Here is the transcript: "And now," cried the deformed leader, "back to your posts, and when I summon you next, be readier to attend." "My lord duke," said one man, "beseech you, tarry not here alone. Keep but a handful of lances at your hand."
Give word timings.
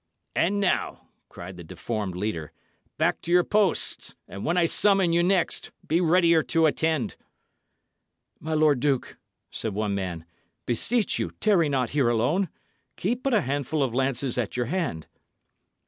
"And 0.35 0.59
now," 0.59 1.09
cried 1.29 1.57
the 1.57 1.63
deformed 1.63 2.15
leader, 2.15 2.51
"back 2.97 3.21
to 3.21 3.31
your 3.31 3.43
posts, 3.43 4.15
and 4.27 4.43
when 4.43 4.57
I 4.57 4.65
summon 4.65 5.13
you 5.13 5.21
next, 5.21 5.71
be 5.87 6.01
readier 6.01 6.41
to 6.41 6.65
attend." 6.65 7.17
"My 8.39 8.55
lord 8.55 8.79
duke," 8.79 9.17
said 9.51 9.75
one 9.75 9.93
man, 9.93 10.25
"beseech 10.65 11.19
you, 11.19 11.29
tarry 11.39 11.69
not 11.69 11.91
here 11.91 12.09
alone. 12.09 12.49
Keep 12.97 13.21
but 13.21 13.35
a 13.35 13.41
handful 13.41 13.83
of 13.83 13.93
lances 13.93 14.39
at 14.39 14.57
your 14.57 14.65
hand." 14.65 15.05